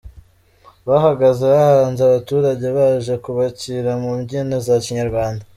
[0.87, 5.43] Bahageze bahasanze abaturage baje kubakira mu mbyino za Kinyarwanda.